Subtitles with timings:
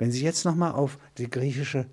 [0.00, 1.84] Wenn Sie jetzt nochmal auf die griechische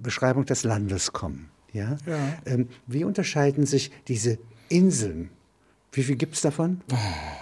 [0.00, 2.38] Beschreibung des Landes kommen, ja, Ja.
[2.44, 4.38] Ähm, wie unterscheiden sich diese
[4.68, 5.30] Inseln?
[5.92, 6.80] Wie viel gibt es davon?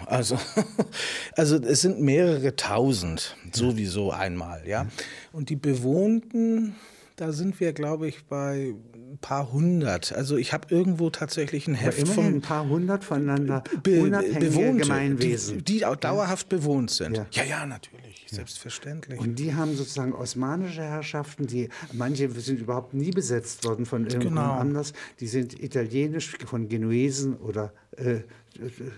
[0.04, 0.38] Also,
[1.36, 4.86] also es sind mehrere tausend, sowieso einmal, ja.
[5.32, 6.74] Und die bewohnten,
[7.16, 8.74] da sind wir, glaube ich, bei
[9.14, 10.12] ein paar hundert.
[10.12, 14.82] Also ich habe irgendwo tatsächlich ein Heft immerhin ein paar hundert voneinander Be unabhängige Bewohnte,
[14.82, 15.58] Gemeinwesen.
[15.58, 17.16] die, die auch dauerhaft bewohnt sind.
[17.16, 17.26] Ja.
[17.30, 19.20] Ja, ja, natürlich, selbstverständlich.
[19.20, 24.48] Und die haben sozusagen osmanische Herrschaften, die manche sind überhaupt nie besetzt worden von irgendjemand
[24.48, 24.58] Genau.
[24.60, 24.92] anders.
[25.20, 28.20] Die sind italienisch von Genuesen oder äh,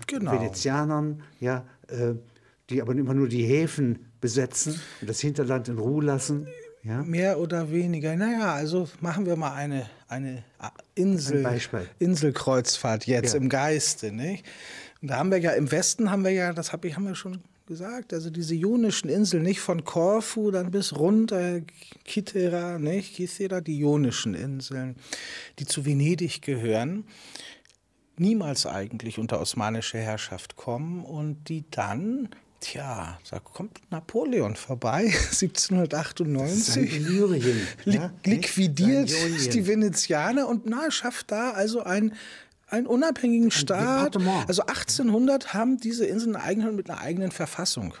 [0.07, 0.31] Genau.
[0.31, 2.13] Venezianern, ja, äh,
[2.69, 6.47] die aber immer nur die Häfen besetzen und das Hinterland in Ruhe lassen.
[6.87, 7.03] Ja.
[7.03, 8.15] Mehr oder weniger.
[8.15, 10.43] Naja, also machen wir mal eine, eine
[10.95, 11.59] Insel, Ein.
[11.99, 13.39] Inselkreuzfahrt jetzt Ja.
[13.39, 14.11] im Geiste.
[14.11, 14.45] Nicht?
[15.01, 17.15] Und da haben wir ja im Westen haben wir ja, das hab ich, haben wir
[17.15, 21.59] schon gesagt, also diese ionischen Inseln, nicht von Korfu dann bis runter,
[22.05, 23.15] Kitera, nicht?
[23.15, 24.95] Kitera, die ionischen Inseln,
[25.59, 27.03] die zu Venedig gehören
[28.19, 32.29] niemals eigentlich unter osmanische Herrschaft kommen und die dann,
[32.71, 36.93] tja, da kommt Napoleon vorbei, 1798.
[36.93, 37.67] Illyrien.
[37.85, 39.09] Li ja, liquidiert
[39.53, 42.13] die Venezianer und na, schafft da also ein
[42.69, 44.15] einen unabhängigen Staat.
[44.15, 44.49] Departement.
[44.49, 47.93] Also 1800 haben diese Inseln eine eigene, mit einer eigenen Verfassung.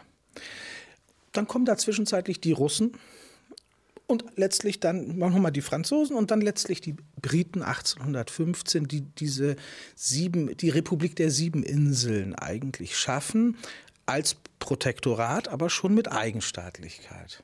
[1.31, 2.91] Dann kommen da zwischenzeitlich die Russen
[4.07, 9.01] und letztlich dann machen wir mal die Franzosen und dann letztlich die Briten 1815, die
[9.01, 9.55] diese
[9.95, 13.55] sieben, die Republik der sieben Inseln eigentlich schaffen
[14.07, 17.43] als Protektorat, aber schon mit Eigenstaatlichkeit.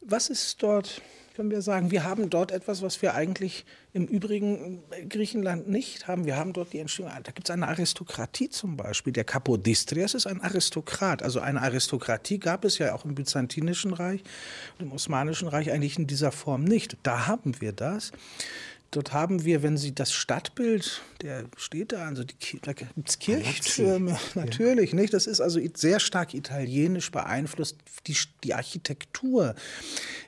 [0.00, 1.00] Was ist dort,
[1.36, 6.26] können wir sagen, wir haben dort etwas, was wir eigentlich im übrigen Griechenland nicht haben.
[6.26, 9.12] Wir haben dort die Entstehung, da gibt es eine Aristokratie zum Beispiel.
[9.12, 11.22] Der Kapodistrias ist ein Aristokrat.
[11.22, 14.22] Also eine Aristokratie gab es ja auch im Byzantinischen Reich
[14.78, 16.96] und im Osmanischen Reich eigentlich in dieser Form nicht.
[17.02, 18.12] Da haben wir das.
[18.94, 23.18] Dort haben wir, wenn Sie das Stadtbild, der steht da, also die, da gibt es
[23.18, 25.12] Kirchtürme, natürlich, nicht?
[25.12, 29.56] Das ist also sehr stark italienisch beeinflusst, die, die Architektur.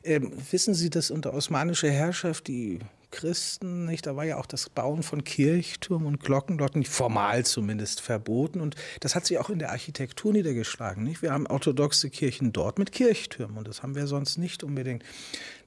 [0.02, 2.80] Ähm, wissen Sie, dass unter osmanischer Herrschaft die
[3.12, 7.46] Christen, nicht, da war ja auch das Bauen von Kirchtürmen und Glocken dort nicht formal
[7.46, 11.22] zumindest verboten und das hat sich auch in der Architektur niedergeschlagen, nicht?
[11.22, 15.04] Wir haben orthodoxe Kirchen dort mit Kirchtürmen und das haben wir sonst nicht unbedingt.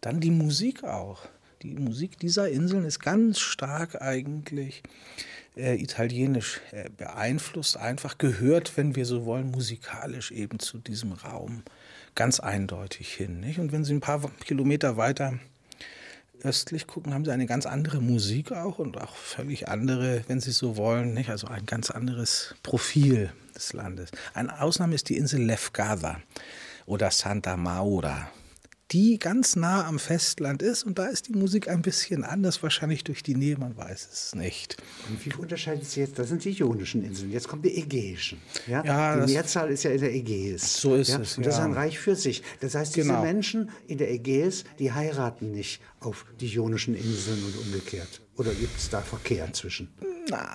[0.02, 1.30] Dann die Musik auch.
[1.62, 4.82] Die Musik dieser Inseln ist ganz stark eigentlich
[5.58, 11.64] äh, italienisch äh, beeinflusst, einfach gehört, wenn wir so wollen, musikalisch eben zu diesem Raum
[12.16, 13.42] ganz eindeutig hin.
[13.42, 13.60] Nicht?
[13.60, 15.38] Und wenn Sie ein paar Kilometer weiter
[16.44, 20.52] östlich gucken, haben Sie eine ganz andere Musik auch und auch völlig andere, wenn Sie
[20.52, 21.30] so wollen, nicht?
[21.30, 24.12] also ein ganz anderes Profil des Landes.
[24.34, 26.22] Eine Ausnahme ist die Insel Lefkada
[26.86, 28.32] oder Santa Maura
[28.92, 33.04] die ganz nah am Festland ist und da ist die Musik ein bisschen anders, wahrscheinlich
[33.04, 34.78] durch die Nähe, man weiß es nicht.
[35.10, 36.18] Und wie unterscheidet sich jetzt?
[36.18, 37.32] Das sind die ionischen Inseln.
[37.32, 38.40] Jetzt kommen die ägäischen.
[38.68, 40.78] Ja, Ja, die Mehrzahl ist ja in der Ägäis.
[40.82, 41.20] So ist ja?
[41.20, 41.66] es, Und das ist ja.
[41.66, 42.42] ein Reich für sich.
[42.62, 43.22] Das heißt, diese Genau.
[43.22, 48.22] Menschen in der Ägäis, die heiraten nicht auf die ionischen Inseln und umgekehrt.
[48.38, 49.90] Oder gibt es da Verkehr zwischen?
[50.30, 50.48] Na,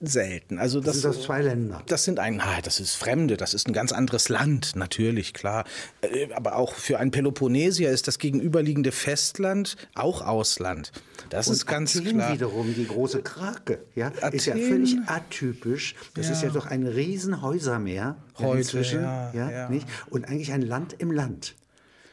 [0.00, 0.58] selten.
[0.58, 1.82] Also Das das, sind das zwei Länder.
[1.86, 5.64] Das sind ein, ah, das ist Fremde, das ist ein ganz anderes Land, natürlich, klar.
[6.00, 10.92] Äh, Aber auch für einen Peloponnesier ist das gegenüberliegende Festland auch Ausland.
[11.28, 12.32] Das ist ganz Athen klar.
[12.32, 15.94] wiederum, die große Krake, ja, ist ja völlig atypisch.
[16.14, 16.32] Das Ja.
[16.32, 19.68] ist ja doch ein riesen Häusermeer ja, Heute, inzwischen, ja, ja.
[19.68, 19.86] Nicht?
[20.08, 21.54] Und eigentlich ein Land im Land.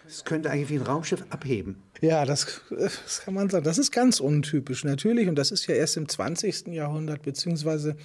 [0.09, 1.83] Es könnte eigentlich wie ein Raumschiff abheben.
[2.01, 3.65] Ja, das, das kann man sagen.
[3.65, 5.27] Das ist ganz untypisch, natürlich.
[5.27, 6.67] Und das ist ja erst im 20.
[6.67, 7.95] Jahrhundert, beziehungsweise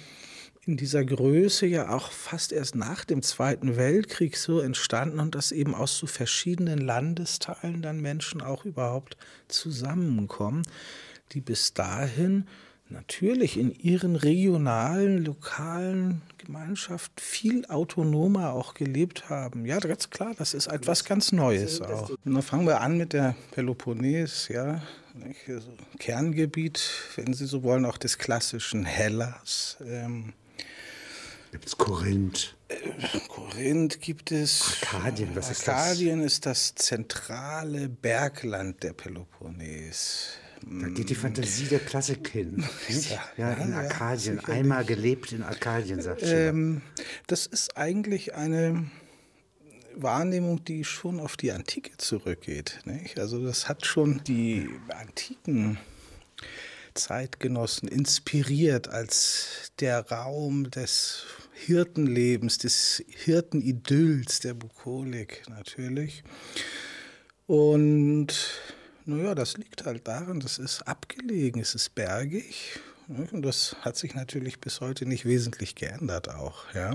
[0.65, 5.51] in dieser Größe ja auch fast erst nach dem Zweiten Weltkrieg so entstanden und dass
[5.51, 9.17] eben aus so verschiedenen Landesteilen dann Menschen auch überhaupt
[9.49, 10.63] zusammenkommen,
[11.33, 12.47] die bis dahin
[12.89, 19.65] natürlich in ihren regionalen, lokalen Gemeinschaften viel autonomer auch gelebt haben.
[19.65, 22.09] Ja, ganz klar, das ist etwas ganz Neues auch.
[22.09, 24.81] Und dann fangen wir an mit der Peloponnes, ja,
[25.47, 26.81] also Kerngebiet,
[27.15, 29.77] wenn Sie so wollen, auch des klassischen Hellas.
[29.85, 30.33] Ähm,
[31.51, 32.55] Gibt es Korinth.
[33.27, 34.79] Korinth gibt es.
[34.81, 35.75] Arkadien, was ist das?
[35.75, 40.39] Arkadien ist das zentrale Bergland der Peloponnes.
[40.65, 42.63] Da geht die Fantasie der Klassik hin.
[43.09, 44.35] Ja, Ja, in ja, Arkadien.
[44.37, 44.47] sicherlich.
[44.49, 46.49] Einmal gelebt in Arkadien, sagt Schiller.
[46.49, 46.81] Ähm,
[47.27, 48.89] das ist eigentlich eine
[49.95, 52.79] Wahrnehmung, die schon auf die Antike zurückgeht.
[52.85, 53.19] Nicht?
[53.19, 55.77] Also das hat schon die antiken
[56.93, 66.23] Zeitgenossen inspiriert als der Raum des Hirtenlebens, des Hirtenidylls, der Bukolik natürlich.
[67.45, 68.33] Und
[69.05, 72.79] naja, das liegt halt daran, das ist abgelegen, es ist bergig.
[73.07, 76.73] Und das hat sich natürlich bis heute nicht wesentlich geändert auch.
[76.73, 76.93] Ja.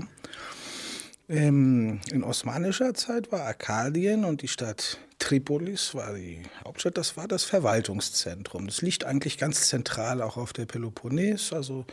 [1.29, 7.27] Ähm, in osmanischer Zeit war Arkadien und die Stadt Tripolis war die Hauptstadt, das war
[7.27, 8.65] das Verwaltungszentrum.
[8.65, 11.85] Das liegt eigentlich ganz zentral auch auf der Peloponnes, also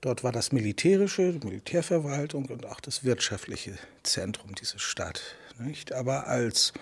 [0.00, 5.20] dort war das militärische, die Militärverwaltung und auch das wirtschaftliche Zentrum dieser Stadt.
[5.58, 5.92] Nicht?
[5.92, 6.72] Aber als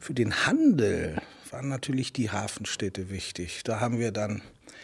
[0.00, 3.62] für den Handel waren natürlich die Hafenstädte wichtig.
[3.64, 4.42] Da haben wir dann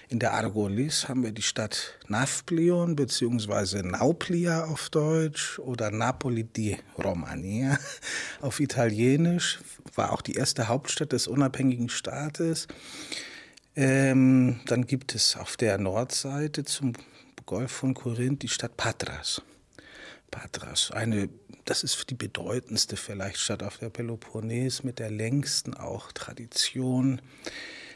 [0.08, 3.82] in der Argolis haben wir die Stadt Nafplion bzw.
[3.82, 7.78] Nauplia auf Deutsch oder Napoli di Romania
[8.40, 9.60] auf Italienisch.
[9.94, 12.68] War auch die erste Hauptstadt des unabhängigen Staates.
[13.76, 16.92] Ähm, dann gibt es auf der Nordseite zum
[17.46, 19.42] Golf von Korinth die Stadt Patras.
[20.34, 21.28] Patras, eine,
[21.64, 27.22] das ist die bedeutendste vielleicht Stadt auf der Peloponnes mit der längsten auch Tradition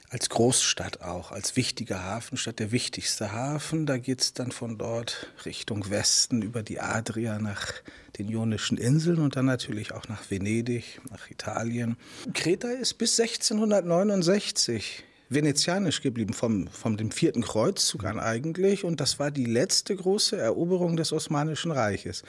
[0.09, 3.87] als Großstadt auch, als wichtige Hafenstadt, der wichtigste Hafen.
[3.87, 7.73] Da geht es dann von dort Richtung Westen über die Adria nach
[8.17, 11.97] den Ionischen Inseln und dann natürlich auch nach Venedig, nach Italien.
[12.35, 18.85] Kreta ist bis 1669 venezianisch geblieben, vom, vom dem vierten Kreuzzug an eigentlich.
[18.85, 22.23] Und das war die letzte große Eroberung des Osmanischen Reiches.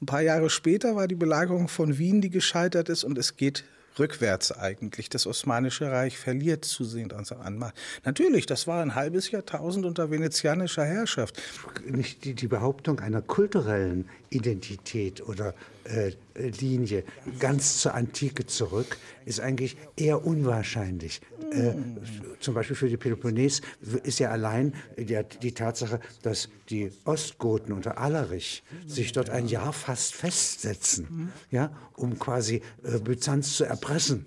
[0.00, 3.64] Ein paar Jahre später war die Belagerung von Wien, die gescheitert ist, und es geht
[3.98, 5.08] rückwärts eigentlich.
[5.08, 7.74] Das Osmanische Reich verliert zusehends an Macht.
[8.04, 11.40] Natürlich, das war ein halbes Jahrtausend unter venezianischer Herrschaft.
[11.84, 15.54] Nicht die, die Behauptung einer kulturellen Identität oder
[16.34, 17.04] Linie
[17.38, 21.20] ganz zur Antike zurück ist eigentlich eher unwahrscheinlich.
[21.52, 21.72] Äh,
[22.40, 23.60] zum Beispiel für die Peloponnes
[24.02, 29.72] ist ja allein die, die Tatsache, dass die Ostgoten unter Alarich sich dort ein Jahr
[29.72, 34.26] fast festsetzen, ja, um quasi äh, Byzanz zu erpressen,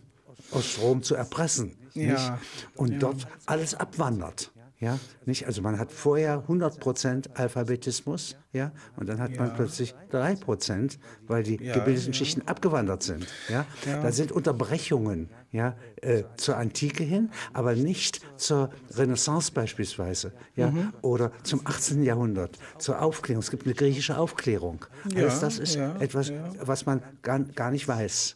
[0.52, 1.76] Ostrom zu erpressen.
[1.94, 2.40] Ja.
[2.76, 3.00] Und ja.
[3.00, 4.52] dort alles abwandert.
[4.84, 5.46] Ja, nicht?
[5.48, 9.42] Also man hat vorher 100% Alphabetismus, ja, und dann hat ja.
[9.42, 12.14] man plötzlich 3%, weil die ja, gebildeten ja.
[12.14, 13.26] Schichten abgewandert sind.
[13.48, 13.66] Ja?
[13.86, 20.92] Da sind Unterbrechungen ja, äh, zur Antike hin, aber nicht zur Renaissance beispielsweise ja, mhm.
[21.02, 22.04] oder zum 18.
[22.04, 23.42] Jahrhundert, zur Aufklärung.
[23.42, 24.86] Es gibt eine griechische Aufklärung.
[25.16, 28.36] Alles das ist etwas, was man gar, gar nicht weiß.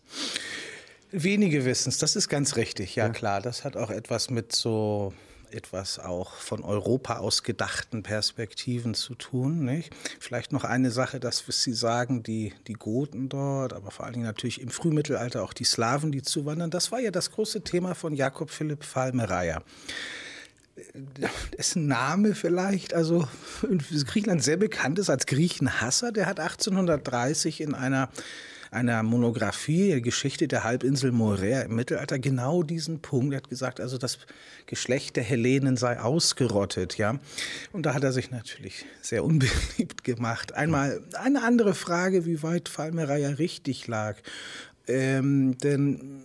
[1.11, 3.41] Wenige wissen es, das ist ganz richtig, ja, klar.
[3.41, 5.13] Das hat auch etwas mit so
[5.51, 9.65] etwas auch von Europa aus gedachten Perspektiven zu tun.
[9.65, 9.93] Nicht?
[10.19, 14.25] Vielleicht noch eine Sache, dass Sie sagen, die, die Goten dort, aber vor allen Dingen
[14.25, 18.13] natürlich im Frühmittelalter auch die Slawen, die zuwandern, das war ja das große Thema von
[18.13, 19.63] Jakob Philipp Falmereyer
[21.57, 23.27] dessen Name vielleicht, also
[23.67, 28.09] in Griechenland sehr bekannt ist als Griechenhasser, der hat 1830 in einer
[28.71, 33.33] einer Monographie, Geschichte der Halbinsel Morea im Mittelalter, genau diesen Punkt.
[33.33, 34.19] Er hat gesagt, also das
[34.65, 37.19] Geschlecht der Hellenen sei ausgerottet, ja.
[37.71, 40.53] Und da hat er sich natürlich sehr unbeliebt gemacht.
[40.53, 44.17] Einmal eine andere Frage, wie weit Falmereia richtig lag.
[44.87, 46.21] Ähm, denn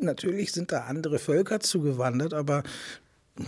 [0.00, 2.62] natürlich sind da andere Völker zugewandert, aber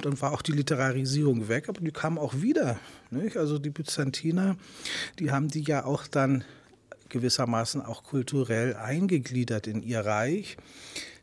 [0.03, 2.79] dann war auch die Literarisierung weg, aber die kamen auch wieder.
[3.11, 3.37] Nicht?
[3.37, 4.57] Also die Byzantiner,
[5.19, 6.45] die haben die ja auch dann
[7.15, 10.57] gewissermaßen auch kulturell eingegliedert in ihr Reich.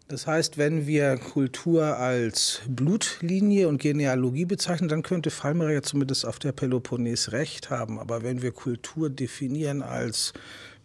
[0.08, 6.26] Das heißt, wenn wir Kultur als Blutlinie und Genealogie bezeichnen, dann könnte Falmer ja zumindest
[6.26, 8.00] auf der Peloponnes recht haben.
[8.00, 10.34] Aber wenn wir Kultur definieren als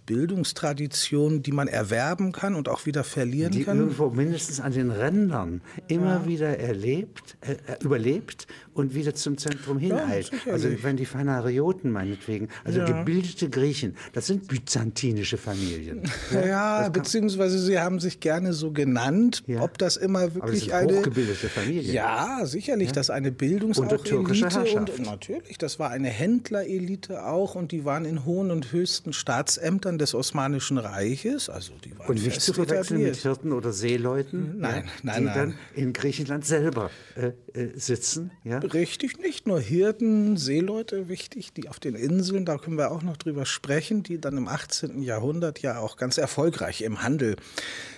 [0.07, 3.77] Bildungstradition, die man erwerben kann und auch wieder verlieren die kann.
[3.77, 6.27] Die irgendwo mindestens an den Rändern immer ja.
[6.27, 10.31] wieder erlebt, äh, äh, überlebt und wieder zum Zentrum hineilt.
[10.47, 12.85] Ja, also wenn die Phanarioten meinetwegen, also ja.
[12.87, 16.03] gebildete Griechen, das sind byzantinische Familien.
[16.33, 19.43] Ja, beziehungsweise sie haben sich gerne so genannt.
[19.59, 21.93] Ob das immer wirklich Aber eine hochgebildete Familie.
[21.93, 24.99] Ja, sicherlich, dass eine Bildungs Unter türkischer Herrschaft.
[24.99, 29.96] und natürlich, das war eine Händlerelite auch und die waren in hohen und höchsten Staatsämtern
[29.97, 34.59] Völkern des Osmanischen Reiches, also die waren Und nicht zu verwechseln mit Hirten oder Seeleuten,
[34.59, 35.35] nein, ja, nein, die nein.
[35.35, 38.31] dann in Griechenland selber äh, äh, sitzen.
[38.45, 38.59] Ja?
[38.59, 43.17] Richtig, nicht nur Hirten, Seeleute, wichtig, die auf den Inseln, da können wir auch noch
[43.17, 45.03] drüber sprechen, die dann im 18.
[45.03, 47.37] Jahrhundert ja auch ganz erfolgreich im Handel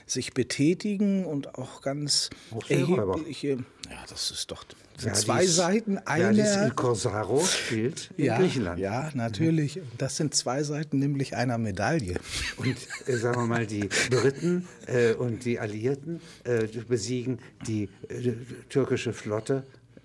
[0.06, 2.30] sich betätigen und auch ganz
[2.68, 3.58] erhebliche,
[3.90, 4.64] ja, das ist doch
[5.00, 6.32] ja, zwei dies, Seiten einer.
[6.32, 8.80] Ja, Il Corsaro spielt in ja, Griechenland.
[8.80, 9.80] Ja, natürlich.
[9.96, 12.18] Das sind zwei Seiten nämlich einer Medaille.
[12.56, 12.76] Und
[13.06, 18.32] äh, sagen wir mal, die Briten äh, und die Alliierten äh, besiegen die äh,
[18.68, 19.64] türkische Flotte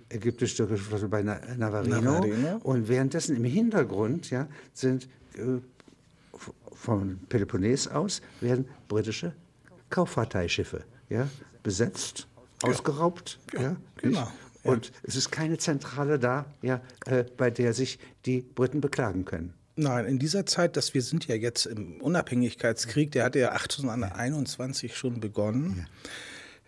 [0.10, 2.02] ägyptisch-türkische Flotte bei Navarino.
[2.02, 2.58] Navarino.
[2.64, 5.60] Und währenddessen im Hintergrund ja, sind äh,
[6.74, 9.34] von Peloponnes aus werden britische
[9.90, 11.28] Kauffahrteischiffe, ja,
[11.64, 12.28] besetzt,
[12.64, 14.32] ausgeraubt, ja, ja genau.
[14.64, 19.54] Und es ist keine Zentrale da, ja, äh, bei der sich die Briten beklagen können.
[19.76, 24.96] Nein, in dieser Zeit, dass wir sind ja jetzt im Unabhängigkeitskrieg, der hatte ja 1821
[24.96, 25.88] schon begonnen.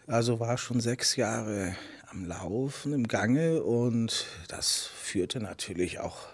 [0.08, 1.76] Also war schon sechs Jahre
[2.08, 6.28] am Laufen, im Gange und das führte natürlich auch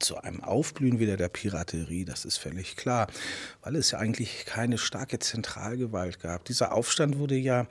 [0.00, 3.08] zu einem Aufblühen wieder der Piraterie, das ist völlig klar,
[3.62, 6.44] weil es ja eigentlich keine starke Zentralgewalt gab.
[6.44, 7.66] Dieser Aufstand wurde ja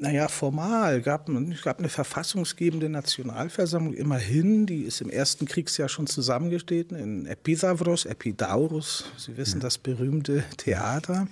[0.00, 1.02] naja, formal.
[1.02, 7.26] Gab es gab eine verfassungsgebende Nationalversammlung immerhin, die ist im ersten Kriegsjahr schon zusammengetreten in
[7.26, 11.28] Epidavros, Epidaurus, Sie wissen, das berühmte Theater.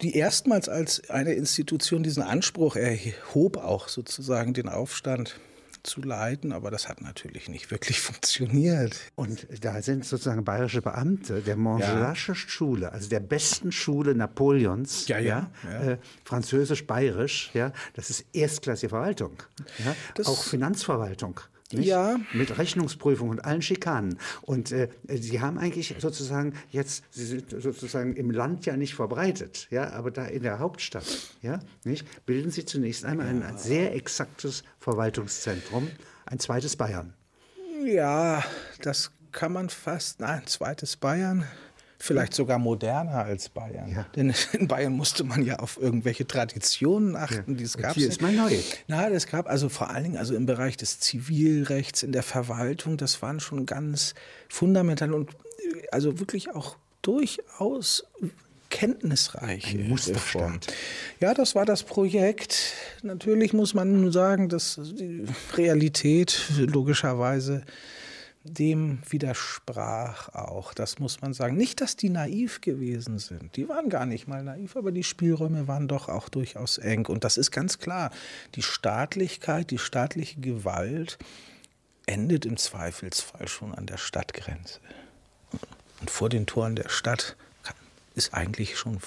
[0.00, 5.38] Die erstmals als eine Institution diesen Anspruch erhob, auch sozusagen den Aufstand
[5.82, 8.98] zu leiten, aber das hat natürlich nicht wirklich funktioniert.
[9.14, 12.36] Und da sind sozusagen bayerische Beamte der Montgelasche ja.
[12.36, 18.90] Schule, also der besten Schule Napoleons, ja, ja, ja äh, französisch-bayerisch, ja, das ist erstklassige
[18.90, 19.42] Verwaltung,
[19.84, 21.40] ja, auch Finanzverwaltung.
[21.72, 21.86] Nicht?
[21.86, 22.20] Ja.
[22.32, 24.18] Mit Rechnungsprüfung und allen Schikanen.
[24.42, 29.68] Und äh, sie haben eigentlich sozusagen jetzt, sie sind sozusagen im Land ja nicht verbreitet,
[29.70, 31.04] ja, aber da in der Hauptstadt,
[31.42, 33.46] ja, nicht, bilden sie zunächst einmal ja.
[33.46, 35.88] ein sehr exaktes Verwaltungszentrum,
[36.26, 37.14] ein zweites Bayern.
[37.84, 38.44] Ja,
[38.80, 41.46] das kann man fast, nein, ein zweites Bayern
[42.02, 43.88] vielleicht sogar moderner als Bayern.
[43.88, 44.06] Ja.
[44.16, 47.58] Denn in Bayern musste man ja auf irgendwelche Traditionen achten, ja.
[47.58, 47.94] die es gab.
[47.94, 48.58] Hier ist mal neu.
[48.88, 52.96] Na, das gab also vor allen Dingen also im Bereich des Zivilrechts, in der Verwaltung,
[52.96, 54.14] das waren schon ganz
[54.48, 55.30] fundamental und
[55.92, 58.04] also wirklich auch durchaus
[58.68, 59.72] kenntnisreich.
[59.72, 60.74] Ein Musterstaat.
[61.20, 62.72] Ja, das war das Projekt.
[63.02, 67.62] Natürlich muss man sagen, dass die Realität logischerweise
[68.44, 70.74] dem widersprach auch.
[70.74, 71.56] Das muss man sagen.
[71.56, 73.56] Nicht, dass die naiv gewesen sind.
[73.56, 77.06] Die waren gar nicht mal naiv, aber die Spielräume waren doch auch durchaus eng.
[77.06, 78.10] Und das ist ganz klar.
[78.54, 81.18] Die Staatlichkeit, die staatliche Gewalt
[82.06, 84.80] endet im Zweifelsfall schon an der Stadtgrenze.
[86.00, 87.36] Und vor den Toren der Stadt
[88.14, 88.98] ist eigentlich schon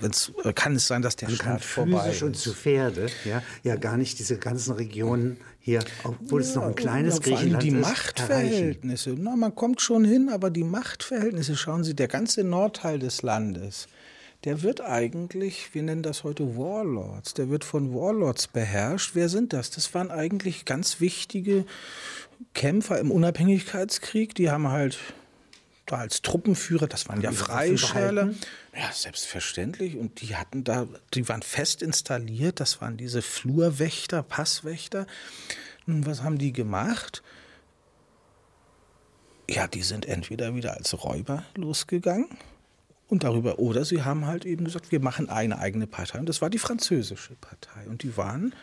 [0.00, 3.42] wenn's, kann es sein, dass der Man Staat kann vorbei physisch und zu Pferde ja,
[3.62, 7.64] ja gar nicht diese ganzen Regionen hier, obwohl ja, es noch ein kleines ja, Griechenland
[7.64, 7.70] ist.
[7.70, 12.98] Die Machtverhältnisse, na, man kommt schon hin, aber die Machtverhältnisse, schauen Sie, der ganze Nordteil
[12.98, 13.86] des Landes,
[14.44, 19.12] der wird eigentlich, wir nennen das heute Warlords, der wird von Warlords beherrscht.
[19.14, 19.70] Wer sind das?
[19.70, 21.64] Das waren eigentlich ganz wichtige
[22.54, 24.98] Kämpfer im Unabhängigkeitskrieg, die haben halt
[25.86, 28.30] da als Truppenführer, das waren ja Freischärler.
[28.74, 29.96] Ja, selbstverständlich.
[29.96, 35.06] Und die hatten da, die waren fest installiert, das waren diese Flurwächter, Passwächter.
[35.86, 37.22] Nun, was haben die gemacht?
[39.50, 42.28] Ja, die sind entweder wieder als Räuber losgegangen
[43.08, 46.18] und darüber, oder sie haben halt eben gesagt, wir machen eine eigene Partei.
[46.18, 47.86] Und das war die französische Partei.
[47.86, 48.54] Und die waren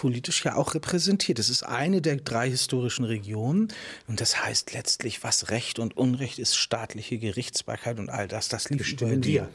[0.00, 1.38] politisch ja auch repräsentiert.
[1.38, 3.68] Es ist eine der drei historischen Regionen
[4.08, 8.70] und das heißt letztlich, was Recht und Unrecht ist, staatliche Gerichtsbarkeit und all das, das
[8.70, 9.34] lief über die.
[9.34, 9.50] Ja,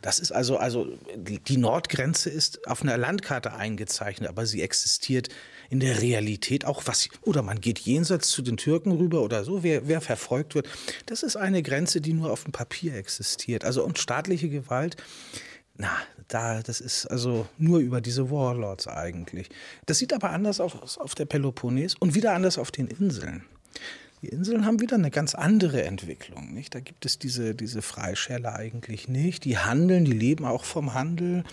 [0.00, 0.88] das ist also, also
[1.18, 5.28] die Nordgrenze ist auf einer Landkarte eingezeichnet, aber sie existiert
[5.68, 9.62] in der Realität auch was, oder man geht jenseits zu den Türken rüber oder so,
[9.62, 10.66] wer, wer verfolgt wird.
[11.04, 13.66] Das ist eine Grenze, die nur auf dem Papier existiert.
[13.66, 14.96] Also und staatliche Gewalt
[15.76, 15.90] na,
[16.28, 19.48] da, das ist also nur über diese Warlords eigentlich.
[19.86, 23.44] Das sieht aber anders aus auf der Peloponnes und wieder anders auf den Inseln.
[24.22, 26.54] Die Inseln haben wieder eine ganz andere Entwicklung.
[26.54, 26.74] Nicht?
[26.74, 29.44] Da gibt es diese, diese Freischärler eigentlich nicht.
[29.44, 31.44] Die handeln, die leben auch vom Handel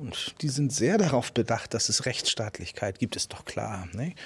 [0.00, 3.86] und die sind sehr darauf bedacht, dass es Rechtsstaatlichkeit gibt, ist doch klar.
[3.92, 4.16] Nicht?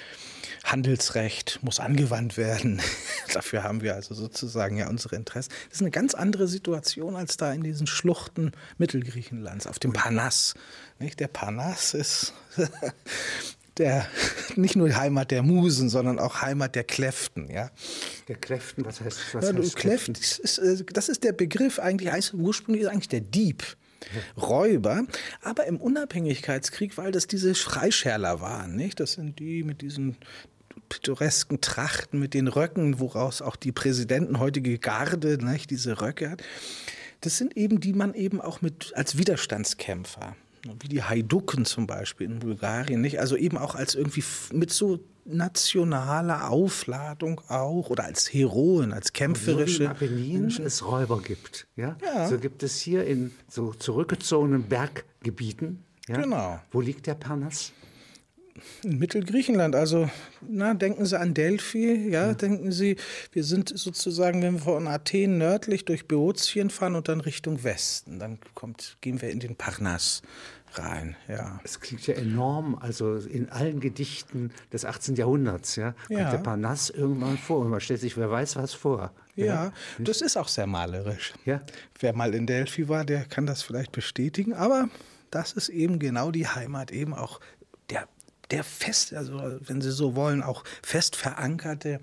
[0.63, 2.81] Handelsrecht muss angewandt werden.
[3.33, 5.51] Dafür haben wir also sozusagen ja unsere Interessen.
[5.69, 10.55] Das ist eine ganz andere Situation als da in diesen Schluchten Mittelgriechenlands, auf dem Parnass.
[10.97, 11.19] Nicht?
[11.19, 12.33] Der Parnass ist
[13.77, 14.07] der,
[14.55, 17.51] nicht nur Heimat der Musen, sondern auch Heimat der Kläften.
[17.51, 17.69] Ja?
[18.29, 20.13] Der Kläften, was heißt, was ja, heißt Kläften?
[20.13, 23.75] Das ist, äh, das ist der Begriff, eigentlich heißt ursprünglich ist eigentlich der Dieb.
[24.37, 25.03] Räuber,
[25.41, 28.99] aber im Unabhängigkeitskrieg, weil das diese Freischärler waren, nicht?
[28.99, 30.17] Das sind die mit diesen
[30.89, 36.43] pittoresken Trachten mit den Röcken, woraus auch die Präsidenten heutige Garde nicht, diese Röcke hat.
[37.21, 40.35] Das sind eben die man eben auch mit als Widerstandskämpfer,
[40.79, 43.19] wie die Haiduken zum Beispiel in Bulgarien, nicht?
[43.19, 49.73] Also eben auch als irgendwie mit so nationaler Aufladung auch oder als Heroen, als kämpferische.
[49.73, 51.97] So wie in Apennin es Räuber gibt, ja?
[52.03, 52.27] ja?
[52.27, 55.83] So gibt es hier in so zurückgezogenen Berggebieten.
[56.07, 56.21] Ja?
[56.21, 56.59] Genau.
[56.71, 57.73] Wo liegt der Parnass?
[58.83, 60.09] In Mittelgriechenland, also
[60.47, 62.95] na, denken Sie an Delphi, ja, ja, denken Sie,
[63.33, 68.17] wir sind sozusagen, wenn wir von Athen nördlich durch Böotien fahren und dann Richtung Westen,
[68.17, 70.21] dann kommt, gehen wir in den Parnass
[70.71, 71.59] rein, ja.
[71.65, 75.15] Es klingt ja enorm, also in allen Gedichten des 18.
[75.15, 76.31] Jahrhunderts, ja, kommt ja.
[76.31, 79.11] der Parnass irgendwann vor und man stellt sich, wer weiß was vor.
[79.35, 81.33] Ja, ja das ist auch sehr malerisch.
[81.43, 81.61] Ja.
[81.99, 84.89] Wer mal in Delphi war, der kann das vielleicht bestätigen, aber
[85.31, 87.41] das ist eben genau die Heimat eben auch
[88.51, 91.99] der, fest, also wenn Sie so wollen, auch fest verankerte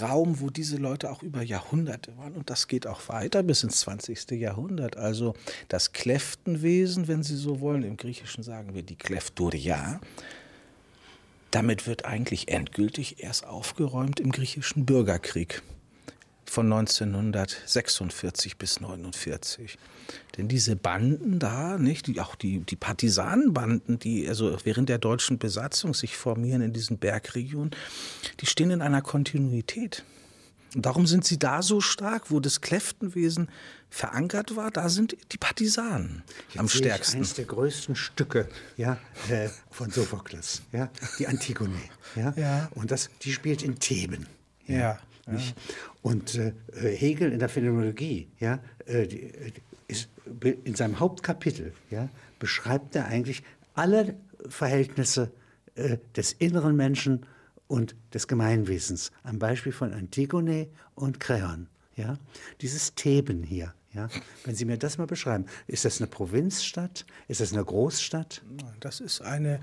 [0.00, 2.34] Raum, wo diese Leute auch über Jahrhunderte waren.
[2.34, 4.30] Und das geht auch weiter bis ins 20.
[4.32, 4.96] Jahrhundert.
[4.96, 5.34] Also
[5.68, 10.00] das Kläftenwesen, wenn Sie so wollen, im Griechischen sagen wir die Kleftoria,
[11.50, 15.62] damit wird eigentlich endgültig erst aufgeräumt im griechischen Bürgerkrieg
[16.46, 19.78] von 1946 bis 1949.
[20.36, 25.38] Denn diese Banden da, nicht, die, auch die, die Partisanenbanden, die also während der deutschen
[25.38, 27.70] Besatzung sich formieren in diesen Bergregionen,
[28.40, 30.04] die stehen in einer Kontinuität.
[30.74, 33.48] Und darum sind sie da so stark, wo das Kläftenwesen
[33.90, 37.18] verankert war, da sind die Partisanen Jetzt am stärksten.
[37.18, 38.98] eines der größten Stücke ja,
[39.28, 41.78] äh, von Sophokles, ja, die Antigone.
[42.16, 42.34] Ja?
[42.36, 42.68] ja.
[42.74, 44.26] Und das, die spielt in Theben.
[44.66, 44.78] ja.
[44.78, 44.98] ja.
[45.26, 45.38] Ja.
[46.02, 49.52] Und äh, Hegel in der Phänomenologie, ja, äh, äh,
[49.88, 50.08] ist,
[50.40, 53.42] in seinem Hauptkapitel ja, beschreibt er eigentlich
[53.74, 54.16] alle
[54.48, 55.30] Verhältnisse
[55.74, 57.26] äh, des inneren Menschen
[57.66, 61.68] und des Gemeinwesens am Beispiel von Antigone und Kreon.
[61.96, 62.18] Ja?
[62.60, 63.74] Dieses Theben hier.
[63.92, 64.08] Ja?
[64.44, 67.06] Wenn Sie mir das mal beschreiben, ist das eine Provinzstadt?
[67.28, 68.42] Ist das eine Großstadt?
[68.80, 69.60] Das ist eine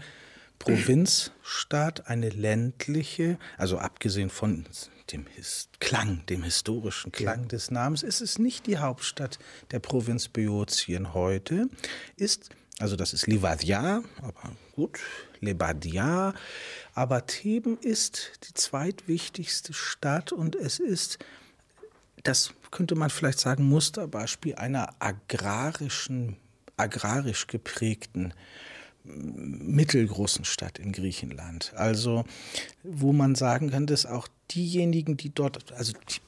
[0.59, 4.65] Provinzstadt, eine ländliche, also abgesehen von
[5.11, 7.47] dem His Klang, dem historischen Klang ja.
[7.47, 9.39] des Namens, ist es nicht die Hauptstadt
[9.71, 11.69] der Provinz Böotien heute,
[12.17, 12.49] ist,
[12.79, 14.99] also das ist Livadia, aber gut,
[15.39, 16.33] Lebadia,
[16.93, 21.19] aber Theben ist die zweitwichtigste Stadt und es ist,
[22.23, 26.37] das könnte man vielleicht sagen, Musterbeispiel einer agrarischen,
[26.77, 28.33] agrarisch geprägten
[29.03, 31.73] mittelgroßen Stadt in Griechenland.
[31.75, 32.25] Also,
[32.83, 36.21] wo man sagen kann, dass auch diejenigen, die dort, also die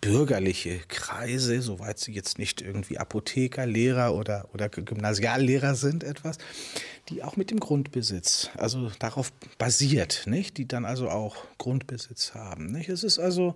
[0.00, 6.38] bürgerliche Kreise, soweit sie jetzt nicht irgendwie Apotheker, Lehrer oder, oder Gymnasiallehrer sind, etwas,
[7.08, 10.58] die auch mit dem Grundbesitz, also darauf basiert, nicht?
[10.58, 12.72] die dann also auch Grundbesitz haben.
[12.72, 12.88] Nicht?
[12.88, 13.54] Es ist also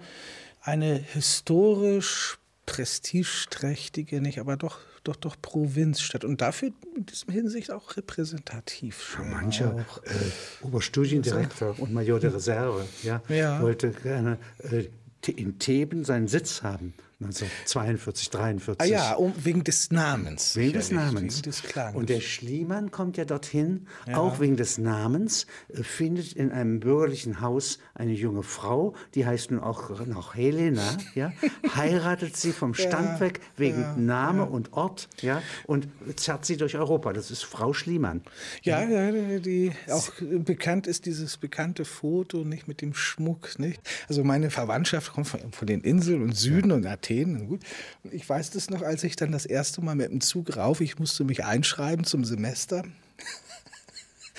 [0.62, 7.96] eine historisch prestigeträchtige, nicht, aber doch, doch, doch Provinzstadt und dafür in diesem Hinsicht auch
[7.96, 9.18] repräsentativ.
[9.18, 13.61] Ja, mancher äh, Oberstudiendirektor und Major der Reserve ja, ja.
[13.61, 14.38] wollte gerne
[14.70, 14.85] äh,
[15.31, 16.94] in Theben seinen Sitz haben.
[17.24, 18.80] 1942, 43.
[18.80, 20.56] Ah ja, um, wegen des Namens.
[20.56, 21.37] Wegen des Namens.
[21.37, 21.96] Wegen des Klangs.
[21.96, 24.18] Und der Schliemann kommt ja dorthin, ja.
[24.18, 29.50] auch wegen des Namens, äh, findet in einem bürgerlichen Haus eine junge Frau, die heißt
[29.50, 31.32] nun auch noch Helena, ja,
[31.74, 36.56] heiratet sie vom Stand ja, weg wegen ja, Name und Ort, ja, und zerrt sie
[36.56, 37.12] durch Europa.
[37.12, 38.22] Das ist Frau Schliemann.
[38.62, 43.80] Ja, ja, die auch bekannt ist dieses bekannte Foto, nicht mit dem Schmuck, nicht?
[44.08, 47.48] Also meine Verwandtschaft kommt von, von den Inseln und Süden und Athen Athen.
[47.48, 47.61] Gut.
[48.03, 50.81] Und ich weiß das noch, als ich dann das erste Mal mit dem Zug rauf,
[50.81, 52.85] ich musste mich einschreiben zum Semester.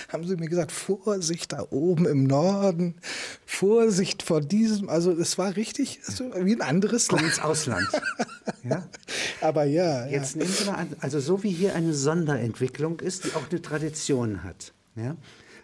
[0.09, 2.95] haben sie mir gesagt, Vorsicht da oben im Norden,
[3.45, 4.89] Vorsicht vor diesem.
[4.89, 7.29] Also es war richtig so wie ein anderes Komm Land.
[7.29, 7.87] ins Ausland.
[8.63, 8.87] ja?
[9.41, 10.05] Aber ja.
[10.07, 10.41] Jetzt ja.
[10.41, 14.43] nehmen Sie mal an, also so wie hier eine Sonderentwicklung ist, die auch eine Tradition
[14.43, 15.15] hat, ja,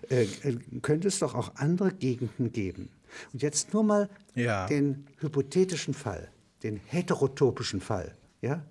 [0.09, 2.89] äh, äh könnte es doch auch andere Gegenden geben.
[3.33, 4.67] Und jetzt nur mal ja.
[4.67, 6.29] den hypothetischen Fall
[6.63, 8.63] den heterotopischen Fall, ja,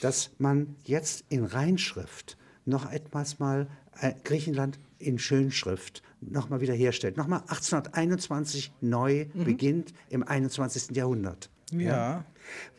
[0.00, 3.66] dass man jetzt in Reinschrift noch etwas mal
[4.00, 7.16] äh, Griechenland in Schönschrift nochmal wiederherstellt.
[7.16, 9.44] Nochmal 1821 neu mhm.
[9.44, 10.96] beginnt im 21.
[10.96, 11.50] Jahrhundert.
[11.72, 12.24] Ja.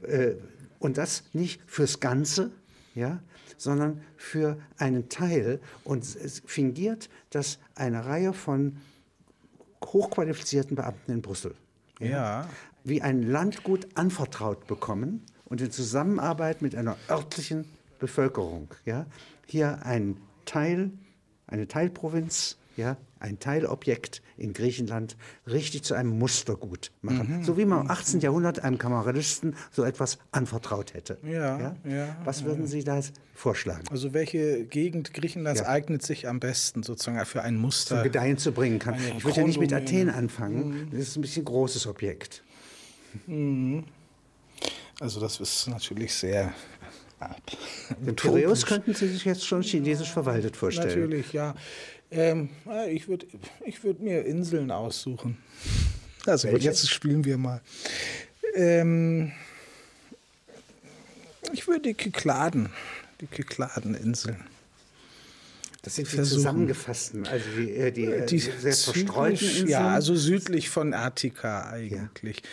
[0.03, 0.07] ja.
[0.07, 0.35] Äh,
[0.79, 2.51] und das nicht fürs Ganze,
[2.95, 3.21] ja,
[3.57, 8.77] sondern für einen Teil und es fingiert, dass eine Reihe von
[9.83, 11.55] hochqualifizierten Beamten in Brüssel
[11.99, 12.07] ja.
[12.07, 12.49] ja
[12.89, 17.65] wie ein Landgut anvertraut bekommen und in Zusammenarbeit mit einer örtlichen
[17.99, 19.05] Bevölkerung ja,
[19.45, 20.91] hier ein Teil,
[21.47, 27.39] eine Teilprovinz, ja, ein Teilobjekt in Griechenland richtig zu einem Mustergut machen.
[27.39, 27.43] Mhm.
[27.43, 28.21] So wie man im 18.
[28.21, 31.17] Jahrhundert einem Kameralisten so etwas anvertraut hätte.
[31.23, 31.75] Ja, ja?
[31.83, 33.01] ja Was würden Sie da
[33.33, 33.83] vorschlagen?
[33.91, 35.67] Also welche Gegend Griechenlands ja.
[35.67, 37.95] eignet sich am besten sozusagen für ein Muster?
[37.95, 38.95] Zum Gedeihen zu bringen kann.
[39.17, 40.69] Ich würde ja nicht mit Athen anfangen.
[40.69, 40.91] Mhm.
[40.91, 42.43] Das ist ein bisschen ein großes Objekt.
[43.27, 43.83] Mhm.
[44.99, 46.53] Also das ist natürlich sehr
[47.99, 50.87] Den Piräus könnten Sie sich jetzt schon chinesisch verwaltet vorstellen.
[50.87, 51.55] Natürlich, ja.
[52.11, 52.49] Ähm,
[52.89, 53.27] ich würde
[53.65, 55.37] ich würd mir Inseln aussuchen.
[56.25, 56.65] Also Welche?
[56.65, 57.61] jetzt spielen wir mal.
[58.55, 59.31] Ähm,
[61.53, 62.69] ich würde die Kykladen,
[63.21, 64.43] die Kykladeninseln.
[65.81, 69.69] Das sind die zusammengefassten, also die, äh, die, äh, die sehr verstreuten Inseln?
[69.69, 72.37] Ja, also südlich von Attika eigentlich.
[72.37, 72.49] Ja.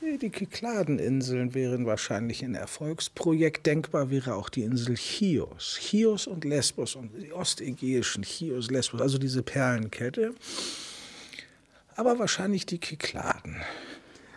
[0.00, 3.66] Die Kykladeninseln wären wahrscheinlich ein Erfolgsprojekt.
[3.66, 5.76] Denkbar wäre auch die Insel Chios.
[5.80, 10.34] Chios und Lesbos und die ostägäischen Chios, Lesbos, also diese Perlenkette.
[11.96, 13.56] Aber wahrscheinlich die Kykladen.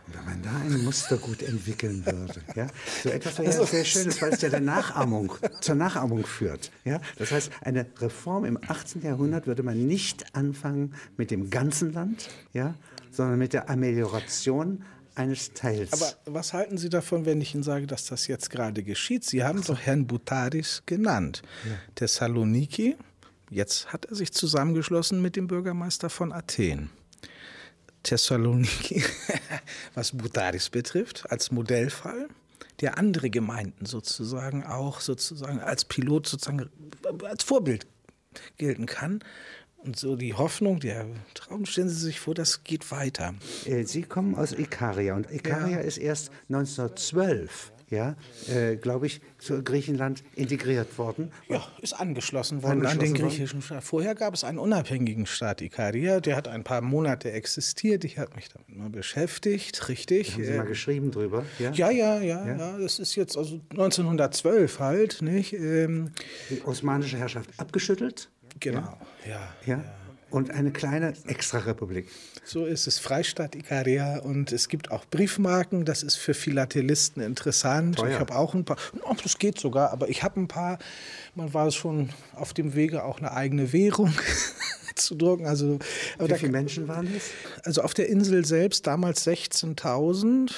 [0.08, 2.68] Wenn man da ein Muster gut entwickeln würde, ja,
[3.04, 6.72] so etwas wäre also, sehr schönes, weil es ja der Nachahmung, zur Nachahmung führt.
[6.84, 7.00] Ja?
[7.18, 9.04] Das heißt, eine Reform im 18.
[9.04, 12.74] Jahrhundert würde man nicht anfangen mit dem ganzen Land, ja,
[13.12, 14.84] sondern mit der Amelioration
[15.16, 15.94] eines Teils.
[15.94, 19.24] Aber was halten Sie davon, wenn ich Ihnen sage, dass das jetzt gerade geschieht?
[19.24, 21.42] Sie haben doch Herrn Butaris genannt.
[21.66, 21.78] Ja.
[21.96, 22.96] Thessaloniki,
[23.50, 26.90] jetzt hat er sich zusammengeschlossen mit dem Bürgermeister von Athen.
[28.04, 29.04] Thessaloniki,
[29.94, 32.30] was Butaris betrifft, als Modellfall,
[32.80, 36.70] der andere Gemeinden sozusagen auch sozusagen als Pilot sozusagen
[37.24, 37.86] als Vorbild
[38.58, 39.24] gelten kann.
[39.84, 43.34] Und so die Hoffnung, der Traum, stellen Sie sich vor, das geht weiter.
[43.66, 45.80] Äh, Sie kommen aus Ikaria und Ikaria ja.
[45.80, 48.16] ist erst 1912 ja,
[48.48, 51.30] äh, glaube ich, zu Griechenland integriert worden.
[51.50, 53.64] Ja, ist angeschlossen worden angeschlossen an den griechischen worden.
[53.64, 53.84] Staat.
[53.84, 58.06] Vorher gab es einen unabhängigen Staat, Ikaria, der hat ein paar Monate existiert.
[58.06, 60.28] Ich habe mich damit mal beschäftigt, richtig.
[60.28, 61.46] Da haben Sie äh, mal geschrieben drüber?
[61.60, 61.72] Ja?
[61.72, 61.92] ja?
[61.92, 65.52] Ja, ja, ja, ja, Das ist jetzt also 1912 halt, nicht?
[65.52, 66.12] Ähm,
[66.50, 68.30] Die osmanische Herrschaft abgeschüttelt?
[68.62, 68.98] Genau,
[69.28, 69.40] ja.
[69.66, 69.76] ja.
[69.76, 69.84] ja
[70.32, 72.08] und eine kleine Extrarepublik.
[72.44, 77.98] So ist es, Freistaat Ikaria und es gibt auch Briefmarken, das ist für Philatelisten interessant.
[77.98, 78.12] Teuer.
[78.12, 80.80] Ich habe auch ein paar, oh, das geht sogar, aber ich habe ein paar,
[81.36, 84.14] man war schon auf dem Wege, auch eine eigene Währung
[84.96, 85.46] zu drucken.
[85.46, 85.80] Also,
[86.18, 87.32] Wie viele Menschen waren es?
[87.64, 90.52] Also auf der Insel selbst damals 16.000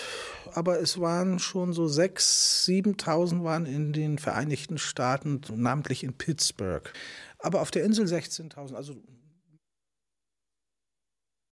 [0.56, 6.94] aber es waren schon so 6.000, 7.000 waren in den Vereinigten Staaten, namentlich in Pittsburgh.
[7.44, 8.96] Aber auf der Insel 16.000, also